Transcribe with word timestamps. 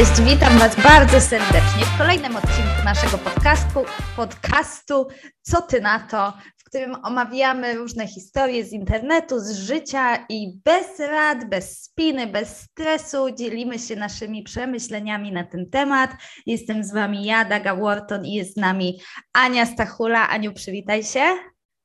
Cześć, 0.00 0.20
witam 0.20 0.58
Was 0.58 0.82
bardzo 0.82 1.20
serdecznie 1.20 1.84
w 1.94 1.98
kolejnym 1.98 2.36
odcinku 2.36 2.84
naszego 2.84 3.18
podcastu, 3.18 3.80
podcastu 4.16 5.06
Co 5.42 5.62
Ty 5.62 5.80
na 5.80 6.00
to, 6.00 6.32
w 6.56 6.64
którym 6.64 6.96
omawiamy 7.04 7.74
różne 7.74 8.06
historie 8.06 8.64
z 8.64 8.72
internetu, 8.72 9.40
z 9.40 9.52
życia 9.52 10.26
i 10.28 10.60
bez 10.64 10.98
rad, 10.98 11.48
bez 11.48 11.82
spiny, 11.82 12.26
bez 12.26 12.56
stresu 12.56 13.30
dzielimy 13.30 13.78
się 13.78 13.96
naszymi 13.96 14.42
przemyśleniami 14.42 15.32
na 15.32 15.44
ten 15.44 15.70
temat. 15.70 16.10
Jestem 16.46 16.84
z 16.84 16.92
Wami 16.92 17.24
ja, 17.24 17.44
Daga 17.44 17.76
Wharton 17.76 18.24
i 18.24 18.32
jest 18.32 18.54
z 18.54 18.56
nami 18.56 19.00
Ania 19.32 19.66
Stachula. 19.66 20.28
Aniu, 20.28 20.52
przywitaj 20.52 21.04
się. 21.04 21.24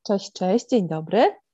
Cześć, 0.07 0.32
cześć, 0.34 0.66
dzień 0.70 0.88
dobry. 0.88 1.45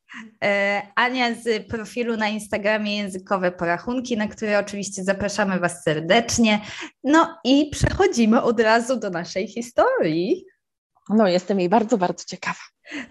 E, 0.44 0.82
Ania 0.96 1.36
z 1.36 1.68
profilu 1.68 2.18
na 2.18 2.30
Instagramie 2.30 2.98
Językowe 2.98 3.52
Porachunki, 3.52 4.18
na 4.18 4.28
które 4.28 4.60
oczywiście 4.60 5.04
zapraszamy 5.04 5.60
Was 5.60 5.84
serdecznie. 5.84 6.62
No 7.04 7.38
i 7.44 7.70
przechodzimy 7.70 8.42
od 8.42 8.60
razu 8.60 9.00
do 9.00 9.10
naszej 9.10 9.48
historii. 9.48 10.46
No, 11.10 11.28
jestem 11.28 11.60
jej 11.60 11.70
bardzo, 11.70 11.98
bardzo 11.98 12.24
ciekawa. 12.26 12.60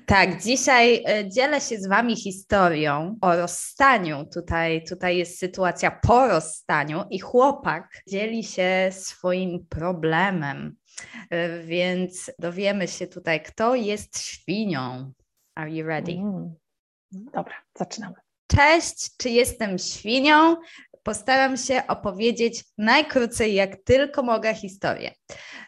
Tak, 0.06 0.42
dzisiaj 0.42 1.04
e, 1.06 1.28
dzielę 1.28 1.60
się 1.60 1.78
z 1.78 1.88
Wami 1.88 2.16
historią 2.16 3.18
o 3.20 3.36
rozstaniu. 3.36 4.26
Tutaj, 4.34 4.84
tutaj 4.84 5.16
jest 5.16 5.38
sytuacja 5.38 5.90
po 5.90 6.28
rozstaniu 6.28 7.04
i 7.10 7.18
chłopak 7.18 8.02
dzieli 8.08 8.44
się 8.44 8.88
swoim 8.90 9.66
problemem. 9.66 10.76
E, 11.30 11.62
więc 11.62 12.30
dowiemy 12.38 12.88
się 12.88 13.06
tutaj, 13.06 13.42
kto 13.42 13.74
jest 13.74 14.18
świnią. 14.18 15.12
Are 15.54 15.70
you 15.70 15.86
ready? 15.86 16.12
Mm. 16.12 16.54
Dobra, 17.12 17.54
zaczynamy. 17.78 18.14
Cześć, 18.46 19.16
czy 19.16 19.30
jestem 19.30 19.78
świnią? 19.78 20.56
Postaram 21.02 21.56
się 21.56 21.82
opowiedzieć 21.88 22.64
najkrócej, 22.78 23.54
jak 23.54 23.76
tylko 23.84 24.22
mogę, 24.22 24.54
historię. 24.54 25.14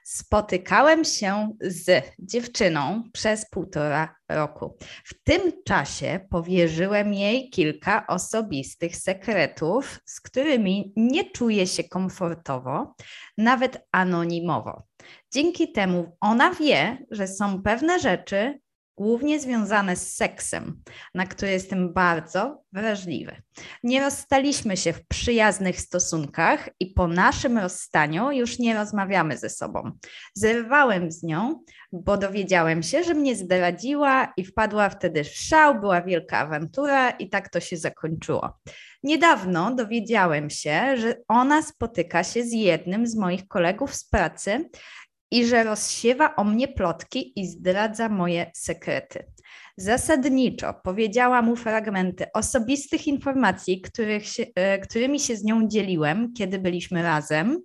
Spotykałem 0.04 1.04
się 1.04 1.56
z 1.60 2.04
dziewczyną 2.18 3.02
przez 3.12 3.50
półtora 3.50 4.14
roku. 4.28 4.76
W 5.04 5.22
tym 5.24 5.52
czasie 5.64 6.20
powierzyłem 6.30 7.14
jej 7.14 7.50
kilka 7.50 8.06
osobistych 8.06 8.96
sekretów, 8.96 10.00
z 10.04 10.20
którymi 10.20 10.92
nie 10.96 11.30
czuję 11.30 11.66
się 11.66 11.84
komfortowo, 11.84 12.94
nawet 13.38 13.86
anonimowo. 13.92 14.82
Dzięki 15.32 15.72
temu 15.72 16.16
ona 16.20 16.54
wie, 16.54 16.98
że 17.10 17.28
są 17.28 17.62
pewne 17.62 18.00
rzeczy, 18.00 18.58
głównie 18.96 19.40
związane 19.40 19.96
z 19.96 20.14
seksem, 20.14 20.82
na 21.14 21.26
który 21.26 21.52
jestem 21.52 21.92
bardzo 21.92 22.62
wrażliwy. 22.72 23.42
Nie 23.82 24.00
rozstaliśmy 24.00 24.76
się 24.76 24.92
w 24.92 25.06
przyjaznych 25.06 25.80
stosunkach 25.80 26.68
i 26.80 26.86
po 26.86 27.08
naszym 27.08 27.58
rozstaniu 27.58 28.30
już 28.30 28.58
nie 28.58 28.74
rozmawiamy 28.74 29.38
ze 29.38 29.50
sobą. 29.50 29.90
Zerwałem 30.34 31.12
z 31.12 31.22
nią, 31.22 31.64
bo 31.92 32.16
dowiedziałem 32.16 32.82
się, 32.82 33.04
że 33.04 33.14
mnie 33.14 33.36
zdradziła 33.36 34.32
i 34.36 34.44
wpadła 34.44 34.88
wtedy 34.88 35.24
w 35.24 35.28
szał, 35.28 35.80
była 35.80 36.02
wielka 36.02 36.38
awantura 36.38 37.10
i 37.10 37.28
tak 37.28 37.48
to 37.48 37.60
się 37.60 37.76
zakończyło. 37.76 38.58
Niedawno 39.02 39.74
dowiedziałem 39.74 40.50
się, 40.50 40.96
że 40.96 41.14
ona 41.28 41.62
spotyka 41.62 42.24
się 42.24 42.44
z 42.44 42.52
jednym 42.52 43.06
z 43.06 43.16
moich 43.16 43.48
kolegów 43.48 43.94
z 43.94 44.08
pracy 44.08 44.70
i 45.32 45.46
że 45.46 45.64
rozsiewa 45.64 46.36
o 46.36 46.44
mnie 46.44 46.68
plotki 46.68 47.40
i 47.40 47.46
zdradza 47.46 48.08
moje 48.08 48.50
sekrety. 48.54 49.24
Zasadniczo 49.76 50.74
powiedziała 50.84 51.42
mu 51.42 51.56
fragmenty 51.56 52.26
osobistych 52.34 53.06
informacji, 53.06 53.82
się, 54.20 54.44
e, 54.54 54.78
którymi 54.78 55.20
się 55.20 55.36
z 55.36 55.44
nią 55.44 55.68
dzieliłem, 55.68 56.32
kiedy 56.32 56.58
byliśmy 56.58 57.02
razem, 57.02 57.58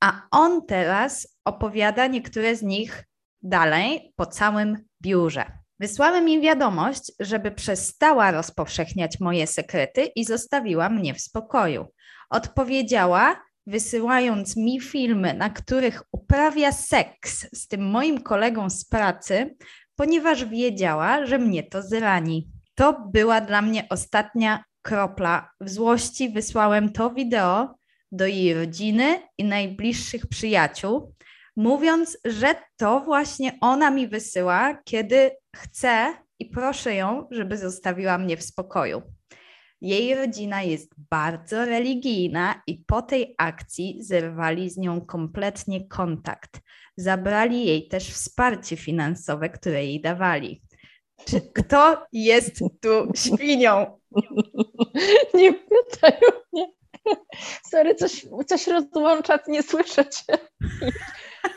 a 0.00 0.22
on 0.30 0.66
teraz 0.66 1.38
opowiada 1.44 2.06
niektóre 2.06 2.56
z 2.56 2.62
nich 2.62 3.04
dalej 3.42 4.12
po 4.16 4.26
całym 4.26 4.78
biurze. 5.02 5.44
Wysłałem 5.80 6.28
im 6.28 6.40
wiadomość, 6.40 7.12
żeby 7.20 7.50
przestała 7.50 8.30
rozpowszechniać 8.30 9.20
moje 9.20 9.46
sekrety 9.46 10.04
i 10.16 10.24
zostawiła 10.24 10.88
mnie 10.88 11.14
w 11.14 11.20
spokoju. 11.20 11.86
Odpowiedziała, 12.30 13.36
wysyłając 13.66 14.56
mi 14.56 14.80
filmy, 14.80 15.34
na 15.34 15.50
których 15.50 16.02
uprawia 16.12 16.72
seks 16.72 17.46
z 17.52 17.68
tym 17.68 17.90
moim 17.90 18.22
kolegą 18.22 18.70
z 18.70 18.84
pracy, 18.84 19.56
ponieważ 19.96 20.44
wiedziała, 20.44 21.26
że 21.26 21.38
mnie 21.38 21.62
to 21.62 21.82
zrani. 21.82 22.48
To 22.74 23.08
była 23.12 23.40
dla 23.40 23.62
mnie 23.62 23.86
ostatnia 23.90 24.64
kropla. 24.82 25.50
W 25.60 25.70
złości 25.70 26.32
wysłałem 26.32 26.92
to 26.92 27.10
wideo 27.10 27.74
do 28.12 28.26
jej 28.26 28.54
rodziny 28.54 29.22
i 29.38 29.44
najbliższych 29.44 30.26
przyjaciół, 30.26 31.14
mówiąc, 31.56 32.18
że 32.24 32.54
to 32.76 33.00
właśnie 33.00 33.58
ona 33.60 33.90
mi 33.90 34.08
wysyła, 34.08 34.78
kiedy 34.84 35.30
chce 35.56 36.14
i 36.38 36.46
proszę 36.46 36.94
ją, 36.94 37.28
żeby 37.30 37.58
zostawiła 37.58 38.18
mnie 38.18 38.36
w 38.36 38.42
spokoju. 38.42 39.02
Jej 39.84 40.14
rodzina 40.14 40.62
jest 40.62 40.94
bardzo 41.10 41.64
religijna 41.64 42.62
i 42.66 42.78
po 42.78 43.02
tej 43.02 43.34
akcji 43.38 43.98
zerwali 44.00 44.70
z 44.70 44.76
nią 44.76 45.00
kompletnie 45.00 45.88
kontakt. 45.88 46.60
Zabrali 46.96 47.66
jej 47.66 47.88
też 47.88 48.10
wsparcie 48.10 48.76
finansowe, 48.76 49.50
które 49.50 49.84
jej 49.84 50.00
dawali. 50.00 50.62
Czy 51.24 51.40
kto 51.40 52.06
jest 52.12 52.58
tu 52.58 53.12
świnią? 53.16 54.00
Nie 55.34 55.52
pytają 55.52 56.32
mnie. 56.52 56.72
Sorry, 57.70 57.94
coś, 57.94 58.26
coś 58.46 58.66
rozłączać, 58.66 59.42
nie 59.48 59.62
słyszę 59.62 60.04
cię. 60.08 60.38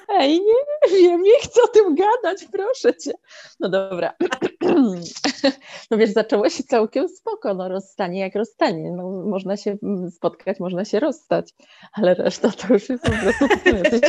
Ej, 0.09 0.39
nie 0.39 0.99
wiem, 1.01 1.21
nie 1.21 1.39
chcę 1.39 1.61
o 1.63 1.67
tym 1.67 1.95
gadać, 1.95 2.45
proszę 2.51 2.97
cię. 2.97 3.11
No 3.59 3.69
dobra. 3.69 4.13
No 5.91 5.97
wiesz, 5.97 6.09
zaczęło 6.09 6.49
się 6.49 6.63
całkiem 6.63 7.09
spoko, 7.09 7.53
no 7.53 7.69
rozstanie 7.69 8.19
jak 8.19 8.35
rozstanie. 8.35 8.91
No, 8.91 9.23
można 9.25 9.57
się 9.57 9.77
spotkać, 10.11 10.59
można 10.59 10.85
się 10.85 10.99
rozstać, 10.99 11.53
ale 11.93 12.13
reszta 12.13 12.51
to 12.51 12.73
już 12.73 12.89
jest 12.89 13.03
po 13.03 13.11
prostu 13.11 13.45
jacyś, 13.83 14.01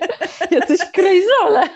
jacyś 0.60 0.80
krejzole. 0.92 1.68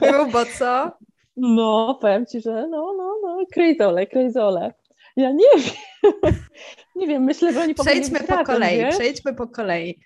Grubo, 0.00 0.44
co? 0.58 0.92
No, 1.36 1.98
powiem 2.00 2.26
ci, 2.26 2.40
że 2.40 2.66
no, 2.68 2.94
no, 2.96 3.14
no, 3.22 3.44
krejzole, 3.52 4.06
krejzole. 4.06 4.74
Ja 5.16 5.32
nie 5.32 5.62
wiem. 5.62 6.22
Nie 6.96 7.06
wiem, 7.06 7.24
myślę, 7.24 7.52
że 7.52 7.62
oni 7.62 7.74
Przejdźmy 7.74 8.20
po 8.20 8.44
kolei, 8.44 8.90
przejdźmy 8.90 9.34
po 9.34 9.46
kolei. 9.48 10.00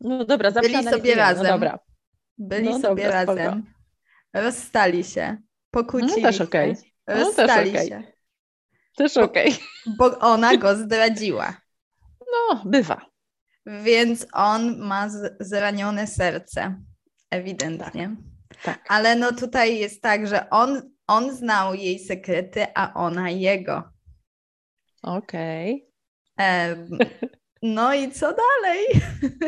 No 0.00 0.24
dobra, 0.24 0.50
Byli 0.50 0.84
sobie 0.84 1.16
no 1.16 1.22
razem. 1.22 1.44
No 1.44 1.52
dobra. 1.52 1.78
Byli 2.38 2.68
no 2.68 2.78
sobie 2.78 3.04
dobra, 3.04 3.24
razem. 3.24 3.36
Spoko. 3.36 4.44
Rozstali 4.44 5.04
się. 5.04 5.36
Pokłócili 5.70 6.22
no, 6.22 6.28
też 6.28 6.40
okej. 6.40 6.72
Okay. 6.72 6.84
Rozstali 7.08 7.72
no, 7.72 7.78
też 7.78 7.88
się. 7.88 8.02
Też 8.96 9.16
okej. 9.16 9.48
Okay. 9.48 9.96
Bo 9.98 10.18
ona 10.18 10.56
go 10.56 10.76
zdradziła. 10.76 11.60
No, 12.20 12.62
bywa. 12.64 13.06
Więc 13.66 14.26
on 14.32 14.78
ma 14.78 15.08
zranione 15.40 16.06
serce. 16.06 16.82
Ewidentnie. 17.30 18.16
Tak. 18.48 18.62
tak. 18.62 18.84
Ale 18.88 19.16
no 19.16 19.32
tutaj 19.32 19.78
jest 19.78 20.02
tak, 20.02 20.26
że 20.26 20.50
on, 20.50 20.82
on 21.06 21.36
znał 21.36 21.74
jej 21.74 21.98
sekrety, 21.98 22.66
a 22.74 22.94
ona 22.94 23.30
jego. 23.30 23.82
Okej. 25.02 25.90
Okay. 26.36 26.98
No 27.62 27.94
i 27.94 28.10
co 28.10 28.26
dalej? 28.34 28.86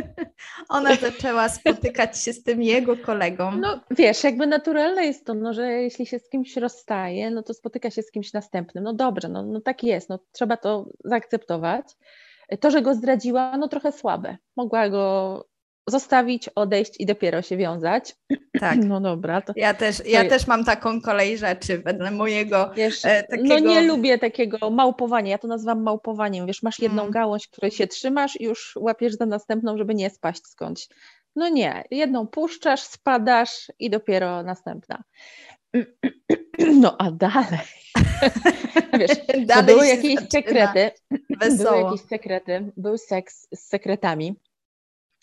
Ona 0.69 0.94
zaczęła 0.94 1.48
spotykać 1.48 2.19
się 2.19 2.32
z 2.32 2.43
tym 2.43 2.62
jego 2.62 2.97
kolegą. 2.97 3.53
No 3.56 3.81
wiesz, 3.91 4.25
jakby 4.25 4.47
naturalne 4.47 5.04
jest 5.06 5.26
to, 5.26 5.34
no, 5.34 5.54
że 5.54 5.72
jeśli 5.72 6.06
się 6.06 6.19
z 6.19 6.28
kimś 6.28 6.56
rozstaje, 6.56 7.31
no 7.31 7.43
to 7.43 7.54
spotyka 7.54 7.91
się 7.91 8.03
z 8.03 8.10
kimś 8.10 8.32
następnym. 8.32 8.84
No 8.84 8.93
dobrze, 8.93 9.28
no, 9.28 9.42
no 9.42 9.60
tak 9.60 9.84
jest, 9.84 10.09
no 10.09 10.18
trzeba 10.33 10.57
to 10.57 10.86
zaakceptować. 11.04 11.97
To, 12.60 12.71
że 12.71 12.83
go 12.83 12.95
zdradziła, 12.95 13.57
no 13.57 13.68
trochę 13.68 13.92
słabe. 13.92 14.36
Mogła 14.56 14.89
go 14.89 15.45
zostawić, 15.86 16.48
odejść 16.48 17.00
i 17.00 17.06
dopiero 17.06 17.42
się 17.42 17.56
wiązać. 17.56 18.16
Tak. 18.60 18.78
No 18.91 19.00
dobra. 19.00 19.41
To, 19.41 19.53
ja 19.56 19.74
też, 19.74 20.03
ja 20.06 20.28
też 20.28 20.47
mam 20.47 20.65
taką 20.65 21.00
kolej 21.00 21.38
rzeczy 21.38 21.78
wedle 21.78 22.10
mojego 22.10 22.71
wiesz, 22.77 23.04
e, 23.04 23.22
takiego... 23.22 23.48
No 23.48 23.59
nie 23.59 23.82
lubię 23.82 24.18
takiego 24.18 24.71
małpowania, 24.71 25.30
ja 25.30 25.38
to 25.38 25.48
nazywam 25.48 25.82
małpowaniem. 25.82 26.47
Wiesz, 26.47 26.62
masz 26.62 26.78
jedną 26.78 27.03
hmm. 27.03 27.12
gałąź, 27.12 27.48
której 27.48 27.71
się 27.71 27.86
trzymasz 27.86 28.41
i 28.41 28.44
już 28.44 28.77
łapiesz 28.77 29.15
za 29.15 29.27
następną, 29.27 29.78
żeby 29.78 29.94
nie 29.94 30.10
spaść 30.10 30.47
skądś. 30.47 30.88
No 31.36 31.48
nie, 31.48 31.84
jedną 31.91 32.27
puszczasz, 32.27 32.80
spadasz 32.80 33.72
i 33.78 33.91
dopiero 33.91 34.42
następna. 34.42 35.03
No 36.74 36.97
a 36.98 37.10
dalej. 37.10 37.59
Wiesz, 38.98 39.47
dalej 39.47 39.66
były 39.66 39.86
jakieś 39.86 40.16
sekrety. 40.32 40.91
Wesoło. 41.41 41.78
Były 41.78 41.91
jakieś 41.91 42.09
sekrety, 42.09 42.72
był 42.77 42.98
seks 42.98 43.48
z 43.54 43.60
sekretami 43.68 44.36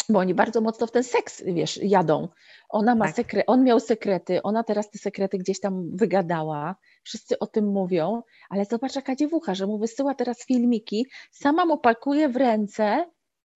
bo 0.10 0.20
oni 0.20 0.34
bardzo 0.34 0.62
mocno 0.62 0.88
w 0.88 0.92
ten 0.92 1.04
seks, 1.04 1.44
wiesz, 1.46 1.80
jadą. 1.84 2.28
Ona 2.70 2.96
ma 2.96 3.06
tak. 3.06 3.16
sekre, 3.16 3.46
on 3.46 3.64
miał 3.64 3.80
sekrety, 3.80 4.42
ona 4.44 4.64
teraz 4.64 4.90
te 4.90 4.98
sekrety 4.98 5.38
gdzieś 5.38 5.60
tam 5.60 5.96
wygadała, 5.96 6.76
wszyscy 7.04 7.40
o 7.40 7.48
tym 7.48 7.66
mówią, 7.66 8.22
ale 8.50 8.66
zobacz 8.66 8.96
jaka 8.96 9.16
dziewucha, 9.16 9.56
że 9.56 9.68
mu 9.68 9.78
wysyła 9.78 10.14
teraz 10.14 10.46
filmiki, 10.46 11.06
sama 11.32 11.66
mu 11.66 11.78
pakuje 11.78 12.30
w 12.30 12.36
ręce 12.36 13.06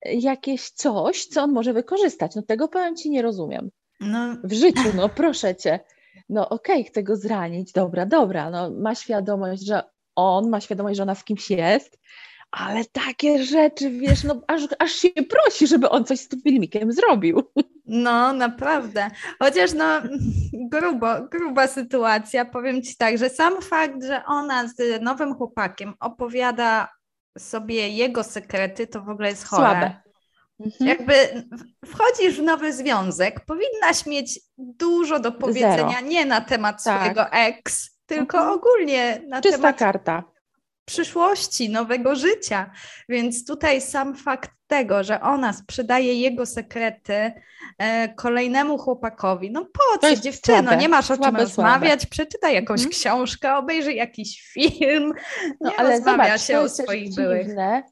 jakieś 0.06 0.70
coś, 0.70 1.26
co 1.26 1.44
on 1.44 1.52
może 1.52 1.74
wykorzystać. 1.74 2.36
No 2.36 2.42
tego 2.42 2.68
powiem 2.68 2.96
Ci 2.96 3.10
nie 3.10 3.22
rozumiem. 3.22 3.70
No. 4.00 4.36
W 4.44 4.54
życiu, 4.54 4.90
no 4.96 5.10
proszę 5.10 5.56
Cię. 5.56 5.80
No 6.30 6.50
okej, 6.50 6.76
okay, 6.76 6.84
chcę 6.84 7.04
go 7.04 7.16
zranić, 7.16 7.72
dobra, 7.72 8.06
dobra, 8.06 8.50
no 8.50 8.72
ma 8.72 8.96
świadomość, 8.96 9.66
że 9.66 9.84
on 10.16 10.50
ma 10.50 10.62
świadomość, 10.62 10.98
że 10.98 11.04
ona 11.04 11.16
z 11.16 11.24
kimś 11.24 11.50
jest, 11.50 12.00
ale 12.52 12.86
takie 12.86 13.44
rzeczy, 13.44 13.90
wiesz, 13.90 14.24
no 14.24 14.42
aż, 14.48 14.62
aż 14.80 14.92
się 14.92 15.10
prosi, 15.30 15.68
żeby 15.68 15.90
on 15.90 16.06
coś 16.06 16.20
z 16.20 16.28
tym 16.28 16.42
filmikiem 16.42 16.92
zrobił. 16.92 17.44
No, 17.86 18.34
naprawdę. 18.34 19.12
Chociaż 19.40 19.74
no, 19.74 20.02
grubo, 20.54 21.08
gruba 21.32 21.68
sytuacja. 21.68 22.46
Powiem 22.46 22.82
Ci 22.82 22.98
tak, 22.98 23.18
że 23.18 23.30
sam 23.30 23.62
fakt, 23.62 24.04
że 24.04 24.26
ona 24.26 24.68
z 24.68 25.02
nowym 25.02 25.36
chłopakiem 25.36 25.94
opowiada 26.00 26.88
sobie 27.38 27.90
jego 27.90 28.24
sekrety, 28.24 28.88
to 28.88 29.02
w 29.02 29.10
ogóle 29.10 29.30
jest 29.30 29.48
chore. 29.48 29.64
Słabe. 29.64 30.02
Mhm. 30.60 30.90
Jakby 30.90 31.14
wchodzisz 31.86 32.38
w 32.38 32.44
nowy 32.44 32.74
związek, 32.74 33.46
powinnaś 33.46 34.06
mieć 34.06 34.40
dużo 34.58 35.20
do 35.20 35.32
powiedzenia, 35.32 35.90
Zero. 35.90 36.08
nie 36.08 36.26
na 36.26 36.42
temat 36.42 36.84
tak. 36.84 37.00
swojego 37.00 37.32
ex, 37.32 37.90
tylko 38.06 38.38
mhm. 38.38 38.58
ogólnie 38.58 39.22
na 39.28 39.42
Czysta 39.42 39.58
temat 39.58 39.78
karta 39.78 40.24
przyszłości, 40.86 41.70
nowego 41.70 42.16
życia. 42.16 42.72
Więc 43.10 43.46
tutaj 43.46 43.82
sam 43.82 44.16
fakt 44.16 44.52
tego, 44.68 45.04
że 45.04 45.22
ona 45.22 45.54
sprzedaje 45.54 46.14
jego 46.14 46.46
sekrety 46.46 47.32
e, 47.78 48.14
kolejnemu 48.14 48.78
chłopakowi, 48.78 49.52
no 49.52 49.66
po 49.66 49.98
co 50.02 50.16
dziewczyno, 50.16 50.62
słabe, 50.62 50.78
nie 50.78 50.90
masz 50.90 51.12
o 51.12 51.18
czym 51.18 51.36
rozmawiać, 51.36 52.02
słabe. 52.02 52.12
przeczytaj 52.12 52.54
jakąś 52.54 52.80
mhm. 52.80 52.92
książkę, 52.92 53.58
obejrzyj 53.58 53.96
jakiś 53.96 54.42
film, 54.54 55.14
no, 55.62 55.70
nie 55.70 55.80
ale 55.80 55.90
rozmawia 55.90 56.24
zobacz, 56.24 56.42
się 56.42 56.60
o 56.60 56.70
swoich 56.70 57.16
byłych. 57.16 57.48
Dziwne. 57.48 57.84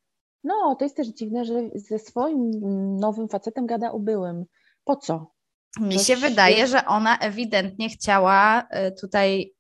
No, 0.44 0.76
to 0.80 0.86
jest 0.86 0.96
też 0.96 1.08
dziwne, 1.08 1.46
że 1.46 1.54
ze 1.76 2.00
swoim 2.00 2.52
nowym 3.00 3.30
facetem 3.30 3.66
gada 3.66 3.92
o 3.92 4.00
byłym. 4.00 4.46
Po 4.84 4.96
co? 4.96 5.32
Mi 5.80 6.00
się 6.00 6.16
wydaje, 6.16 6.68
że 6.68 6.86
ona 6.86 7.18
ewidentnie 7.18 7.90
chciała 7.90 8.68
e, 8.70 8.92
tutaj 8.92 9.54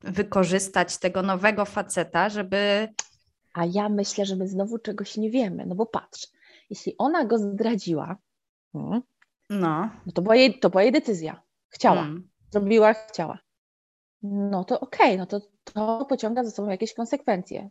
wykorzystać 0.00 0.98
tego 0.98 1.22
nowego 1.22 1.64
faceta, 1.64 2.28
żeby. 2.28 2.88
A 3.54 3.64
ja 3.64 3.88
myślę, 3.88 4.26
że 4.26 4.36
my 4.36 4.48
znowu 4.48 4.78
czegoś 4.78 5.16
nie 5.16 5.30
wiemy, 5.30 5.66
no 5.66 5.74
bo 5.74 5.86
patrz, 5.86 6.26
jeśli 6.70 6.94
ona 6.98 7.24
go 7.24 7.38
zdradziła, 7.38 8.16
hmm, 8.72 9.02
no. 9.50 9.90
no 10.06 10.12
to, 10.12 10.22
była 10.22 10.36
jej, 10.36 10.58
to 10.58 10.70
była 10.70 10.82
jej 10.82 10.92
decyzja. 10.92 11.42
Chciała, 11.68 12.02
hmm. 12.02 12.28
zrobiła, 12.50 12.94
chciała. 12.94 13.38
No 14.22 14.64
to 14.64 14.80
okej, 14.80 15.06
okay, 15.06 15.18
no 15.18 15.26
to, 15.26 15.40
to 15.64 16.06
pociąga 16.08 16.44
za 16.44 16.50
sobą 16.50 16.68
jakieś 16.68 16.94
konsekwencje. 16.94 17.70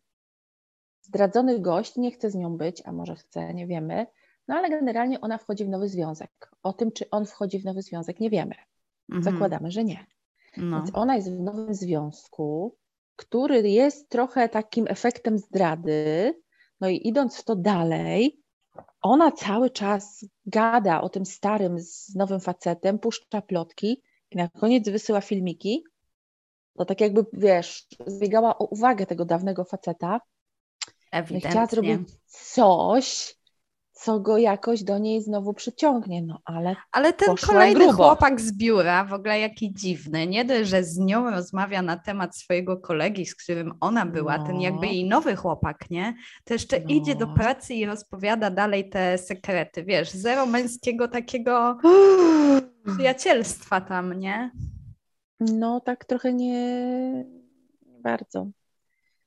Zdradzony 1.01 1.59
gość 1.59 1.95
nie 1.95 2.11
chce 2.11 2.31
z 2.31 2.35
nią 2.35 2.57
być, 2.57 2.81
a 2.85 2.91
może 2.91 3.15
chce, 3.15 3.53
nie 3.53 3.67
wiemy, 3.67 4.05
no 4.47 4.55
ale 4.55 4.69
generalnie 4.69 5.21
ona 5.21 5.37
wchodzi 5.37 5.65
w 5.65 5.69
nowy 5.69 5.89
związek. 5.89 6.51
O 6.63 6.73
tym, 6.73 6.91
czy 6.91 7.09
on 7.09 7.25
wchodzi 7.25 7.59
w 7.59 7.65
nowy 7.65 7.81
związek, 7.81 8.19
nie 8.19 8.29
wiemy. 8.29 8.55
Mhm. 9.09 9.23
Zakładamy, 9.23 9.71
że 9.71 9.83
nie. 9.83 10.05
No. 10.57 10.77
Więc 10.77 10.91
ona 10.93 11.15
jest 11.15 11.31
w 11.31 11.39
nowym 11.39 11.73
związku, 11.73 12.77
który 13.15 13.69
jest 13.69 14.09
trochę 14.09 14.49
takim 14.49 14.85
efektem 14.87 15.37
zdrady. 15.37 16.33
No 16.81 16.89
i 16.89 17.07
idąc 17.07 17.37
w 17.37 17.43
to 17.43 17.55
dalej, 17.55 18.41
ona 19.01 19.31
cały 19.31 19.69
czas 19.69 20.25
gada 20.45 21.01
o 21.01 21.09
tym 21.09 21.25
starym 21.25 21.79
z 21.79 22.15
nowym 22.15 22.39
facetem, 22.39 22.99
puszcza 22.99 23.41
plotki 23.41 24.03
i 24.31 24.37
na 24.37 24.47
koniec 24.47 24.89
wysyła 24.89 25.21
filmiki. 25.21 25.83
To 26.77 26.85
tak 26.85 27.01
jakby, 27.01 27.25
wiesz, 27.33 27.87
zbiegała 28.07 28.57
o 28.57 28.65
uwagę 28.65 29.05
tego 29.05 29.25
dawnego 29.25 29.63
faceta. 29.63 30.21
Ewidentnie. 31.11 31.49
Chciała 31.49 31.65
zrobić 31.65 32.09
coś, 32.25 33.36
co 33.99 34.19
go 34.19 34.37
jakoś 34.37 34.83
do 34.83 34.97
niej 34.97 35.21
znowu 35.21 35.53
przyciągnie, 35.53 36.21
no 36.21 36.39
ale 36.45 36.75
Ale 36.91 37.13
ten 37.13 37.35
kolejny 37.35 37.79
grubo. 37.79 37.93
chłopak 37.93 38.41
z 38.41 38.51
biura, 38.51 39.05
w 39.05 39.13
ogóle 39.13 39.39
jaki 39.39 39.73
dziwny, 39.73 40.27
nie 40.27 40.45
dość, 40.45 40.69
że 40.69 40.83
z 40.83 40.97
nią 40.97 41.31
rozmawia 41.31 41.81
na 41.81 41.97
temat 41.97 42.37
swojego 42.37 42.77
kolegi, 42.77 43.25
z 43.25 43.35
którym 43.35 43.73
ona 43.79 44.05
była, 44.05 44.37
no. 44.37 44.47
ten 44.47 44.61
jakby 44.61 44.87
jej 44.87 45.07
nowy 45.07 45.35
chłopak, 45.35 45.89
nie? 45.89 46.15
To 46.43 46.53
jeszcze 46.53 46.79
no. 46.79 46.85
idzie 46.87 47.15
do 47.15 47.27
pracy 47.27 47.73
i 47.73 47.85
rozpowiada 47.85 48.49
dalej 48.49 48.89
te 48.89 49.17
sekrety, 49.17 49.83
wiesz, 49.83 50.11
zero 50.11 50.45
męskiego 50.45 51.07
takiego 51.07 51.77
przyjacielstwa 52.95 53.81
tam, 53.81 54.19
nie? 54.19 54.51
No 55.39 55.79
tak 55.79 56.05
trochę 56.05 56.33
nie 56.33 57.25
bardzo. 57.99 58.47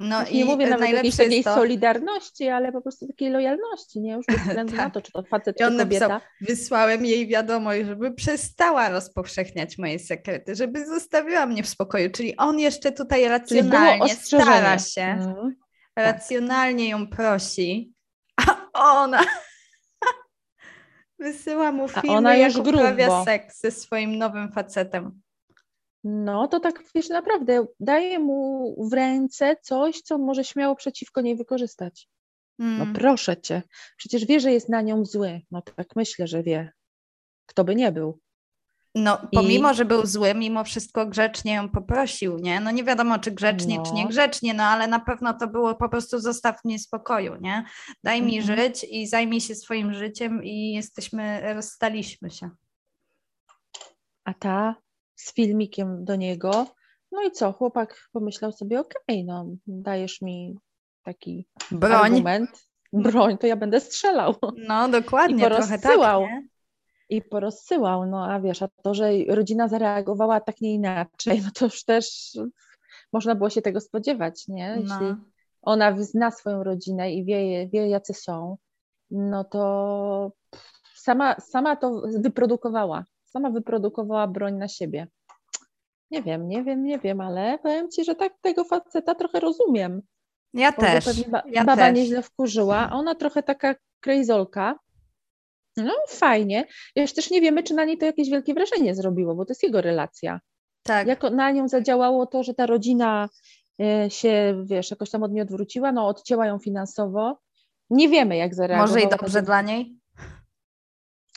No 0.00 0.26
i 0.26 0.38
nie 0.38 0.44
mówię 0.44 0.70
nawet 0.70 0.90
jakiejś 0.90 1.16
takiej 1.16 1.44
to... 1.44 1.54
solidarności, 1.54 2.48
ale 2.48 2.72
po 2.72 2.82
prostu 2.82 3.06
takiej 3.06 3.30
lojalności, 3.30 4.00
nie? 4.00 4.12
Już 4.12 4.26
bez 4.26 4.40
względu 4.46 4.76
tak. 4.76 4.84
na 4.84 4.90
to, 4.90 5.02
czy 5.02 5.12
to 5.12 5.22
facet, 5.22 5.56
czy 5.56 5.64
kobieta. 5.64 6.08
Napisał, 6.08 6.20
wysłałem 6.40 7.06
jej 7.06 7.26
wiadomość, 7.26 7.86
żeby 7.86 8.12
przestała 8.12 8.88
rozpowszechniać 8.88 9.78
moje 9.78 9.98
sekrety, 9.98 10.54
żeby 10.54 10.86
zostawiła 10.86 11.46
mnie 11.46 11.62
w 11.62 11.68
spokoju. 11.68 12.10
Czyli 12.10 12.36
on 12.36 12.58
jeszcze 12.58 12.92
tutaj 12.92 13.28
racjonalnie 13.28 14.08
stara 14.08 14.78
się, 14.78 15.02
mhm. 15.02 15.56
racjonalnie 15.96 16.88
ją 16.88 17.06
prosi, 17.06 17.92
a 18.72 19.02
ona 19.02 19.24
wysyła 21.18 21.72
mu 21.72 21.88
filmy, 21.88 22.38
jak 22.38 22.56
uprawia 22.56 23.24
seks 23.24 23.60
ze 23.60 23.70
swoim 23.70 24.18
nowym 24.18 24.52
facetem. 24.52 25.20
No 26.04 26.48
to 26.48 26.60
tak, 26.60 26.82
wiesz, 26.94 27.08
naprawdę 27.08 27.66
daje 27.80 28.18
mu 28.18 28.74
w 28.90 28.92
ręce 28.92 29.56
coś, 29.62 30.00
co 30.00 30.18
może 30.18 30.44
śmiało 30.44 30.76
przeciwko 30.76 31.20
niej 31.20 31.36
wykorzystać. 31.36 32.08
No 32.58 32.76
hmm. 32.76 32.94
proszę 32.94 33.36
cię, 33.36 33.62
przecież 33.96 34.26
wie, 34.26 34.40
że 34.40 34.52
jest 34.52 34.68
na 34.68 34.82
nią 34.82 35.04
zły. 35.04 35.40
No 35.50 35.62
tak 35.62 35.96
myślę, 35.96 36.26
że 36.26 36.42
wie. 36.42 36.72
Kto 37.46 37.64
by 37.64 37.76
nie 37.76 37.92
był. 37.92 38.20
No, 38.94 39.18
pomimo, 39.32 39.72
I... 39.72 39.74
że 39.74 39.84
był 39.84 40.06
zły, 40.06 40.34
mimo 40.34 40.64
wszystko 40.64 41.06
grzecznie 41.06 41.54
ją 41.54 41.68
poprosił, 41.68 42.38
nie? 42.38 42.60
No 42.60 42.70
nie 42.70 42.84
wiadomo, 42.84 43.18
czy 43.18 43.30
grzecznie, 43.30 43.76
no. 43.76 43.82
czy 43.82 43.92
niegrzecznie, 43.92 44.54
no 44.54 44.64
ale 44.64 44.88
na 44.88 45.00
pewno 45.00 45.34
to 45.34 45.48
było 45.48 45.74
po 45.74 45.88
prostu 45.88 46.18
zostaw 46.18 46.64
mnie 46.64 46.78
spokoju, 46.78 47.36
nie? 47.40 47.64
Daj 48.04 48.22
mi 48.22 48.38
mhm. 48.38 48.58
żyć 48.58 48.86
i 48.90 49.06
zajmij 49.06 49.40
się 49.40 49.54
swoim 49.54 49.94
życiem 49.94 50.44
i 50.44 50.72
jesteśmy, 50.72 51.54
rozstaliśmy 51.54 52.30
się. 52.30 52.50
A 54.24 54.34
ta 54.34 54.74
z 55.24 55.34
filmikiem 55.34 56.04
do 56.04 56.16
niego. 56.16 56.66
No 57.12 57.22
i 57.22 57.30
co? 57.30 57.52
Chłopak 57.52 58.08
pomyślał 58.12 58.52
sobie, 58.52 58.80
okej, 58.80 59.00
okay, 59.08 59.24
no 59.26 59.46
dajesz 59.66 60.22
mi 60.22 60.58
taki 61.04 61.46
broń. 61.70 61.92
argument, 61.92 62.50
broń, 62.92 63.38
to 63.38 63.46
ja 63.46 63.56
będę 63.56 63.80
strzelał. 63.80 64.34
No 64.68 64.88
dokładnie, 64.88 65.36
I 65.36 65.40
porozsyłał. 65.40 66.22
Tak, 66.22 66.42
I 67.08 67.22
porozsyłał, 67.22 68.06
no 68.06 68.32
a 68.32 68.40
wiesz, 68.40 68.62
a 68.62 68.68
to, 68.82 68.94
że 68.94 69.10
rodzina 69.28 69.68
zareagowała 69.68 70.40
tak 70.40 70.60
nie 70.60 70.74
inaczej, 70.74 71.42
no 71.44 71.50
to 71.54 71.64
już 71.64 71.84
też 71.84 72.36
można 73.12 73.34
było 73.34 73.50
się 73.50 73.62
tego 73.62 73.80
spodziewać, 73.80 74.48
nie? 74.48 74.76
No. 74.76 74.80
Jeśli 74.80 75.24
ona 75.62 76.02
zna 76.02 76.30
swoją 76.30 76.64
rodzinę 76.64 77.12
i 77.12 77.24
wie, 77.24 77.68
wie 77.68 77.88
jacy 77.88 78.14
są, 78.14 78.56
no 79.10 79.44
to 79.44 80.32
sama, 80.94 81.40
sama 81.40 81.76
to 81.76 82.02
wyprodukowała 82.18 83.04
sama 83.30 83.50
wyprodukowała 83.50 84.26
broń 84.26 84.54
na 84.54 84.68
siebie. 84.68 85.06
Nie 86.10 86.22
wiem, 86.22 86.48
nie 86.48 86.64
wiem, 86.64 86.84
nie 86.84 86.98
wiem, 86.98 87.20
ale 87.20 87.58
powiem 87.58 87.90
Ci, 87.90 88.04
że 88.04 88.14
tak 88.14 88.32
tego 88.40 88.64
faceta 88.64 89.14
trochę 89.14 89.40
rozumiem. 89.40 90.02
Ja 90.54 90.72
też. 90.72 91.28
Ba 91.28 91.42
ja 91.46 91.64
baba 91.64 91.82
też. 91.82 91.96
nieźle 91.96 92.22
wkurzyła, 92.22 92.88
a 92.90 92.92
ona 92.92 93.14
trochę 93.14 93.42
taka 93.42 93.74
krejzolka. 94.00 94.78
No 95.76 95.92
fajnie. 96.08 96.66
Jeszcze 96.96 97.16
też 97.16 97.30
nie 97.30 97.40
wiemy, 97.40 97.62
czy 97.62 97.74
na 97.74 97.84
niej 97.84 97.98
to 97.98 98.06
jakieś 98.06 98.30
wielkie 98.30 98.54
wrażenie 98.54 98.94
zrobiło, 98.94 99.34
bo 99.34 99.44
to 99.44 99.50
jest 99.50 99.62
jego 99.62 99.80
relacja. 99.80 100.40
Tak. 100.82 101.06
Jak 101.06 101.22
na 101.22 101.50
nią 101.50 101.68
zadziałało 101.68 102.26
to, 102.26 102.42
że 102.42 102.54
ta 102.54 102.66
rodzina 102.66 103.28
e, 103.82 104.10
się, 104.10 104.64
wiesz, 104.66 104.90
jakoś 104.90 105.10
tam 105.10 105.22
od 105.22 105.32
niej 105.32 105.42
odwróciła, 105.42 105.92
no 105.92 106.06
odcięła 106.06 106.46
ją 106.46 106.58
finansowo. 106.58 107.38
Nie 107.90 108.08
wiemy, 108.08 108.36
jak 108.36 108.54
zareagowała. 108.54 108.96
Może 108.96 109.06
i 109.06 109.18
dobrze 109.18 109.42
dla 109.42 109.62
niej? 109.62 109.96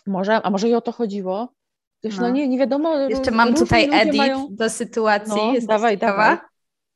Może, 0.08 0.42
a 0.42 0.50
może 0.50 0.70
i 0.70 0.74
o 0.74 0.82
to 0.82 0.92
chodziło? 0.92 1.54
Już 2.04 2.18
no. 2.18 2.22
no 2.22 2.30
nie, 2.30 2.48
nie 2.48 2.58
wiadomo. 2.58 2.98
Jeszcze 2.98 3.32
mam 3.32 3.54
tutaj 3.54 3.90
edit 3.94 4.16
mają... 4.16 4.48
do 4.52 4.70
sytuacji. 4.70 5.54
No, 5.54 5.68
dawaj, 5.68 5.98
dawaj. 5.98 6.38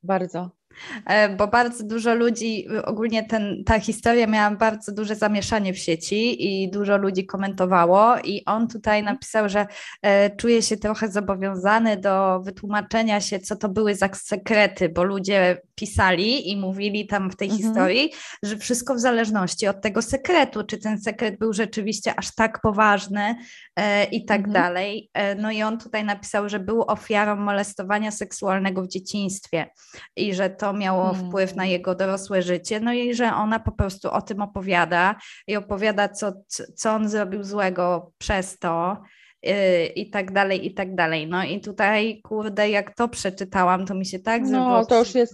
Bardzo. 0.04 0.57
E, 1.06 1.30
bo 1.30 1.48
bardzo 1.48 1.84
dużo 1.84 2.16
ludzi, 2.16 2.68
ogólnie 2.86 3.24
ten, 3.24 3.64
ta 3.66 3.80
historia 3.80 4.28
miała 4.28 4.52
bardzo 4.56 4.92
duże 4.92 5.16
zamieszanie 5.16 5.74
w 5.74 5.78
sieci 5.78 6.46
i 6.48 6.72
dużo 6.72 6.98
ludzi 6.98 7.26
komentowało 7.26 8.18
i 8.24 8.46
on 8.46 8.68
tutaj 8.68 9.00
mhm. 9.00 9.16
napisał, 9.16 9.50
że 9.50 9.68
e, 10.02 10.36
czuje 10.36 10.62
się 10.62 10.78
trochę 10.78 11.12
zobowiązany 11.12 11.98
do 11.98 12.42
wytłumaczenia 12.44 13.22
się, 13.22 13.40
co 13.40 13.56
to 13.56 13.70
były 13.70 13.96
za 13.96 14.10
sekrety, 14.14 14.90
bo 14.90 15.04
ludzie 15.04 15.62
pisali 15.76 16.52
i 16.52 16.58
mówili 16.58 17.08
tam 17.08 17.32
w 17.32 17.36
tej 17.36 17.50
mhm. 17.50 17.64
historii, 17.64 18.12
że 18.44 18.58
wszystko 18.58 18.96
w 18.96 19.00
zależności 19.00 19.68
od 19.68 19.82
tego 19.82 20.02
sekretu, 20.02 20.64
czy 20.64 20.78
ten 20.78 21.02
sekret 21.02 21.40
był 21.40 21.54
rzeczywiście 21.54 22.14
aż 22.18 22.36
tak 22.36 22.62
poważny 22.62 23.36
e, 23.76 24.04
i 24.04 24.26
tak 24.26 24.38
mhm. 24.38 24.54
dalej. 24.54 25.10
No 25.38 25.52
i 25.52 25.64
on 25.64 25.78
tutaj 25.78 26.04
napisał, 26.04 26.50
że 26.50 26.60
był 26.60 26.82
ofiarą 26.82 27.36
molestowania 27.36 28.12
seksualnego 28.12 28.84
w 28.84 28.88
dzieciństwie 28.88 29.70
i 30.16 30.34
że 30.34 30.50
to 30.50 30.67
to 30.68 30.74
miało 30.74 31.04
Hmm. 31.14 31.28
wpływ 31.30 31.56
na 31.56 31.66
jego 31.66 31.96
dorosłe 31.96 32.42
życie, 32.42 32.80
no 32.80 32.94
i 32.94 33.14
że 33.14 33.34
ona 33.34 33.60
po 33.60 33.72
prostu 33.72 34.12
o 34.12 34.22
tym 34.22 34.42
opowiada 34.42 35.16
i 35.48 35.56
opowiada, 35.56 36.10
co, 36.10 36.34
co 36.76 36.92
on 36.94 37.10
zrobił 37.10 37.44
złego 37.44 38.12
przez 38.18 38.60
to 38.60 38.98
yy, 39.44 39.86
i 39.86 40.10
tak 40.10 40.32
dalej, 40.32 40.66
i 40.68 40.74
tak 40.74 40.96
dalej. 40.96 41.28
No 41.28 41.44
i 41.44 41.62
tutaj, 41.62 42.22
kurde, 42.24 42.70
jak 42.70 42.96
to 42.96 43.08
przeczytałam, 43.08 43.86
to 43.86 43.94
mi 43.96 44.06
się 44.06 44.20
tak 44.20 44.48
zrobiło 44.48 44.70
No, 44.80 44.86
to 44.86 45.00
już 45.00 45.16
jest 45.16 45.34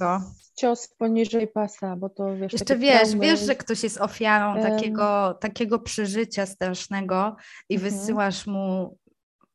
cios 0.58 0.88
poniżej 0.98 1.48
pasa, 1.48 1.96
bo 1.96 2.10
to 2.10 2.36
wiesz. 2.36 2.54
Jeszcze 2.54 2.76
wiesz, 2.78 3.02
traumy- 3.10 3.20
wiesz, 3.22 3.40
że 3.40 3.56
ktoś 3.56 3.84
jest 3.84 4.02
ofiarą 4.02 4.56
Em. 4.56 4.64
takiego, 4.64 5.34
takiego 5.42 5.80
przeżycia 5.80 6.46
strasznego 6.46 7.36
i 7.70 7.76
Mhm. 7.76 7.94
wysyłasz 7.94 8.48
mu 8.48 8.98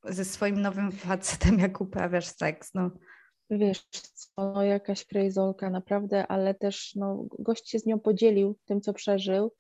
ze 0.04 0.24
swoim 0.24 0.62
nowym 0.62 0.92
facetem, 0.92 1.58
jak 1.58 1.80
uprawiasz 1.80 2.26
seks. 2.26 2.70
No. 2.74 2.90
Wiesz, 3.50 3.86
co, 3.90 4.52
no 4.54 4.62
jakaś 4.62 5.04
krejzolka 5.04 5.70
naprawdę, 5.70 6.26
ale 6.26 6.54
też 6.54 6.94
no, 6.94 7.24
gość 7.38 7.70
się 7.70 7.78
z 7.78 7.86
nią 7.86 8.00
podzielił 8.00 8.58
tym, 8.64 8.80
co 8.80 8.92
przeżył. 8.92 9.52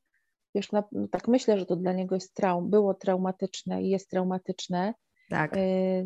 Wiesz, 0.54 0.72
na, 0.72 0.84
no, 0.92 1.08
tak 1.08 1.28
myślę, 1.28 1.58
że 1.58 1.66
to 1.66 1.76
dla 1.76 1.92
niego 1.92 2.14
jest 2.14 2.34
traum, 2.34 2.70
było 2.70 2.94
traumatyczne 2.94 3.82
i 3.82 3.88
jest 3.88 4.10
traumatyczne. 4.10 4.94
Tak. 5.30 5.56
Yy, 5.56 6.04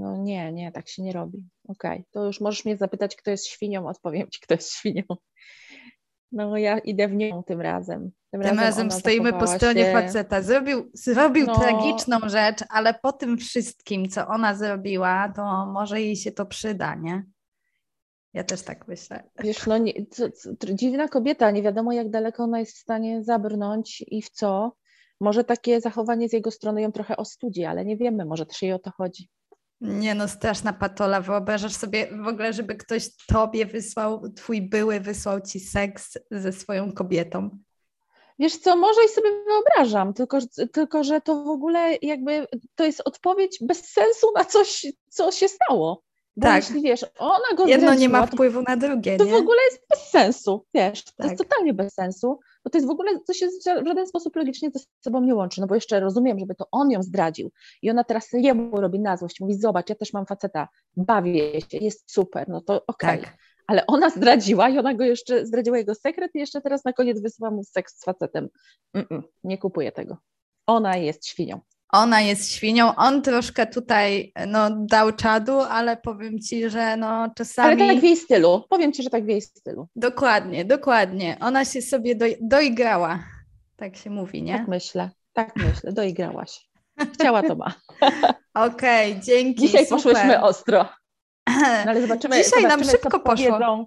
no 0.00 0.16
nie, 0.16 0.52
nie, 0.52 0.72
tak 0.72 0.88
się 0.88 1.02
nie 1.02 1.12
robi. 1.12 1.48
Okej, 1.68 2.04
to 2.10 2.24
już 2.24 2.40
możesz 2.40 2.64
mnie 2.64 2.76
zapytać, 2.76 3.16
kto 3.16 3.30
jest 3.30 3.46
świnią, 3.46 3.88
odpowiem 3.88 4.30
ci, 4.30 4.40
kto 4.40 4.54
jest 4.54 4.72
świnią. 4.72 5.02
No 6.32 6.56
ja 6.56 6.78
idę 6.78 7.08
w 7.08 7.12
nią 7.14 7.42
tym 7.42 7.60
razem. 7.60 8.10
Tym 8.30 8.40
razem 8.42 8.86
ona 8.86 8.96
stoimy 8.98 9.32
po 9.32 9.46
stronie 9.46 9.84
się- 9.84 9.92
faceta. 9.92 10.42
Zrobił, 10.42 10.90
zrobił 10.94 11.46
No. 11.46 11.54
tragiczną 11.58 12.18
rzecz, 12.26 12.58
ale 12.68 12.94
po 12.94 13.12
tym 13.12 13.38
wszystkim, 13.38 14.08
co 14.08 14.26
ona 14.26 14.54
zrobiła, 14.54 15.32
to 15.36 15.66
może 15.66 16.00
jej 16.00 16.16
się 16.16 16.32
to 16.32 16.46
przyda, 16.46 16.94
nie? 16.94 17.24
Ja 18.34 18.44
też 18.44 18.62
tak 18.62 18.88
myślę. 18.88 19.22
Wiesz, 19.38 19.66
no 19.66 19.78
nie, 19.78 19.92
co, 20.10 20.30
co, 20.30 20.50
dziwna 20.74 21.08
kobieta, 21.08 21.50
nie 21.50 21.62
wiadomo 21.62 21.92
jak 21.92 22.10
daleko 22.10 22.42
ona 22.42 22.60
jest 22.60 22.76
w 22.76 22.80
stanie 22.80 23.24
zabrnąć 23.24 24.04
i 24.06 24.22
w 24.22 24.30
co. 24.30 24.76
Może 25.20 25.44
takie 25.44 25.80
zachowanie 25.80 26.28
z 26.28 26.32
jego 26.32 26.50
strony 26.50 26.82
ją 26.82 26.92
trochę 26.92 27.16
ostudzi, 27.16 27.64
ale 27.64 27.84
nie 27.84 27.96
wiemy, 27.96 28.24
może 28.24 28.46
też 28.46 28.62
jej 28.62 28.72
o 28.72 28.78
to 28.78 28.90
chodzi. 28.90 29.28
Nie 29.80 30.14
no, 30.14 30.28
straszna 30.28 30.72
patola. 30.72 31.20
Wyobrażasz 31.20 31.72
sobie 31.74 32.08
w 32.24 32.28
ogóle, 32.28 32.52
żeby 32.52 32.74
ktoś 32.74 33.08
tobie 33.28 33.66
wysłał, 33.66 34.22
twój 34.36 34.62
były 34.62 35.00
wysłał 35.00 35.40
ci 35.40 35.60
seks 35.60 36.18
ze 36.30 36.52
swoją 36.52 36.92
kobietą. 36.92 37.58
Wiesz 38.38 38.56
co, 38.58 38.76
może 38.76 39.00
i 39.04 39.08
sobie 39.08 39.30
wyobrażam, 39.46 40.14
tylko, 40.14 40.38
tylko 40.72 41.04
że 41.04 41.20
to 41.20 41.44
w 41.44 41.48
ogóle 41.48 41.94
jakby 42.02 42.46
to 42.74 42.84
jest 42.84 43.02
odpowiedź 43.04 43.58
bez 43.62 43.92
sensu 43.92 44.26
na 44.36 44.44
coś, 44.44 44.86
co 45.08 45.32
się 45.32 45.48
stało. 45.48 46.02
Bo 46.36 46.46
Tak. 46.46 46.56
jeśli 46.56 46.82
wiesz, 46.82 47.04
ona 47.18 47.56
go 47.56 47.66
Jedno 47.66 47.94
nie 47.94 48.08
ma 48.08 48.26
wpływu 48.26 48.62
na 48.62 48.76
drugie, 48.76 49.16
To 49.16 49.24
nie? 49.24 49.32
w 49.32 49.34
ogóle 49.34 49.58
jest 49.70 49.86
bez 49.90 50.00
sensu, 50.00 50.66
wiesz, 50.74 51.04
to 51.04 51.12
Tak. 51.16 51.26
jest 51.26 51.38
totalnie 51.38 51.74
bez 51.74 51.94
sensu, 51.94 52.40
bo 52.66 52.70
to 52.70 52.78
jest 52.78 52.88
w 52.88 52.90
ogóle, 52.90 53.20
to 53.26 53.32
się 53.32 53.48
w 53.82 53.86
żaden 53.86 54.06
sposób 54.06 54.36
logicznie 54.36 54.70
ze 54.74 54.80
sobą 55.00 55.20
nie 55.20 55.34
łączy, 55.34 55.60
no 55.60 55.66
bo 55.66 55.74
jeszcze 55.74 56.00
rozumiem, 56.00 56.38
żeby 56.38 56.54
to 56.54 56.66
on 56.72 56.90
ją 56.90 57.02
zdradził 57.02 57.50
i 57.82 57.90
ona 57.90 58.04
teraz 58.04 58.28
jemu 58.32 58.80
robi 58.80 59.00
na 59.00 59.16
złość, 59.16 59.40
mówi 59.40 59.54
zobacz, 59.54 59.88
ja 59.88 59.94
też 59.94 60.12
mam 60.12 60.26
faceta, 60.26 60.68
bawię 60.96 61.60
się, 61.60 61.78
jest 61.78 62.12
super, 62.12 62.48
no 62.48 62.60
to 62.60 62.86
okej, 62.86 63.20
Tak. 63.20 63.36
ale 63.66 63.86
ona 63.86 64.10
zdradziła 64.10 64.68
i 64.68 64.78
ona 64.78 64.94
go 64.94 65.04
jeszcze, 65.04 65.46
zdradziła 65.46 65.78
jego 65.78 65.94
sekret 65.94 66.34
i 66.34 66.38
jeszcze 66.38 66.60
teraz 66.60 66.84
na 66.84 66.92
koniec 66.92 67.20
wysyła 67.20 67.50
mu 67.50 67.64
seks 67.64 67.98
z 68.00 68.04
facetem, 68.04 68.48
Mm-mm, 68.96 69.22
nie 69.44 69.58
kupuję 69.58 69.92
tego, 69.92 70.16
ona 70.66 70.96
jest 70.96 71.26
świnią. 71.26 71.60
Ona 71.92 72.20
jest 72.20 72.52
świnią, 72.52 72.94
on 72.94 73.22
troszkę 73.22 73.66
tutaj 73.66 74.32
no, 74.46 74.70
dał 74.70 75.12
czadu, 75.12 75.60
ale 75.60 75.96
powiem 75.96 76.40
ci, 76.40 76.70
że 76.70 76.96
no 76.96 77.30
czasami... 77.36 77.82
Ale 77.82 77.92
tak 77.92 78.00
w 78.00 78.04
jej 78.04 78.16
stylu, 78.16 78.64
powiem 78.68 78.92
Ci, 78.92 79.02
że 79.02 79.10
tak 79.10 79.24
w 79.24 79.28
jej 79.28 79.40
stylu, 79.42 79.88
Dokładnie, 79.96 80.64
dokładnie. 80.64 81.36
Ona 81.40 81.64
się 81.64 81.82
sobie 81.82 82.14
do, 82.14 82.26
doigrała. 82.40 83.24
Tak 83.76 83.96
się 83.96 84.10
mówi, 84.10 84.42
nie? 84.42 84.58
tak 84.58 84.68
myślę, 84.68 85.10
tak 85.32 85.56
myślę, 85.56 85.92
doigrałaś. 85.92 86.68
Chciała 87.14 87.42
to 87.42 87.56
ma. 87.56 87.74
Okej, 88.66 89.20
dzięki. 89.20 89.60
Dzisiaj 89.60 89.86
super. 89.86 90.02
poszłyśmy 90.02 90.42
ostro. 90.42 90.88
No 91.84 91.90
ale 91.90 92.02
zobaczymy. 92.02 92.36
Dzisiaj 92.36 92.62
nam 92.62 92.70
zobaczymy, 92.70 92.92
szybko 92.92 93.10
co 93.10 93.20
poszło. 93.20 93.46
powiedzą. 93.46 93.86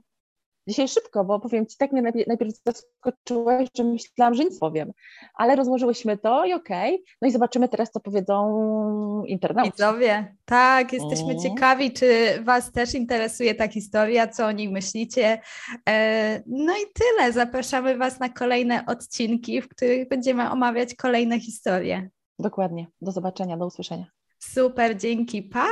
Dzisiaj 0.70 0.88
szybko, 0.88 1.24
bo 1.26 1.40
powiem 1.40 1.66
Ci, 1.68 1.78
tak 1.78 1.92
mnie 1.92 2.02
najpierw, 2.02 2.28
najpierw 2.28 2.52
zaskoczyłeś, 2.66 3.70
że 3.78 3.84
myślałam, 3.84 4.34
że 4.34 4.44
nic 4.44 4.60
powiem, 4.60 4.92
ale 5.34 5.56
rozłożyłyśmy 5.56 6.18
to 6.18 6.46
i 6.46 6.54
okej. 6.54 7.04
No 7.22 7.28
i 7.28 7.32
zobaczymy 7.32 7.70
teraz, 7.70 7.92
co 7.92 8.00
powiedzą 8.00 9.24
internauci. 9.26 9.72
Widzowie, 9.72 10.36
tak, 10.46 10.94
jesteśmy 10.94 11.32
Mm. 11.32 11.40
ciekawi, 11.44 11.92
czy 11.92 12.40
Was 12.44 12.72
też 12.72 12.94
interesuje 12.94 13.56
ta 13.56 13.68
historia, 13.68 14.28
co 14.28 14.46
o 14.46 14.52
niej 14.52 14.70
myślicie. 14.70 15.42
E, 15.90 16.44
No 16.46 16.74
i 16.74 16.82
tyle. 16.94 17.32
Zapraszamy 17.32 17.98
Was 17.98 18.20
na 18.20 18.30
kolejne 18.30 18.86
odcinki, 18.86 19.62
w 19.62 19.68
których 19.70 20.08
będziemy 20.10 20.52
omawiać 20.52 20.96
kolejne 20.96 21.40
historie. 21.40 22.10
Dokładnie. 22.40 22.88
Do 23.02 23.12
zobaczenia, 23.12 23.58
do 23.58 23.66
usłyszenia. 23.66 24.06
Super, 24.40 24.98
dzięki, 24.98 25.44
pa! 25.44 25.68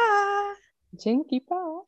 Dzięki, 0.94 1.42
pa! 1.42 1.82